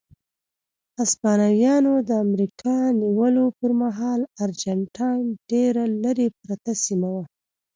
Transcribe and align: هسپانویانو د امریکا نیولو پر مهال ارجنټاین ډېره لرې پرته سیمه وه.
هسپانویانو 0.99 1.93
د 2.09 2.09
امریکا 2.25 2.75
نیولو 3.01 3.45
پر 3.59 3.71
مهال 3.81 4.21
ارجنټاین 4.43 5.25
ډېره 5.51 5.83
لرې 6.03 6.27
پرته 6.41 6.71
سیمه 6.85 7.09
وه. 7.15 7.23